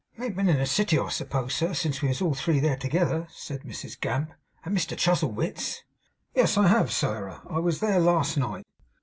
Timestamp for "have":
6.69-6.87